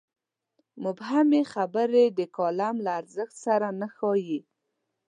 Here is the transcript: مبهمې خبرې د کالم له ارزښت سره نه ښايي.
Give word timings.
مبهمې 0.83 1.41
خبرې 1.53 2.05
د 2.17 2.19
کالم 2.37 2.75
له 2.85 2.91
ارزښت 2.99 3.35
سره 3.45 3.67
نه 3.79 3.87
ښايي. 3.95 4.39